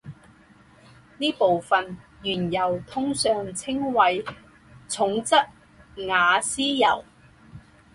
[1.19, 4.25] 这部分原油通常称为
[4.89, 5.35] 重质
[6.07, 7.05] 瓦斯油。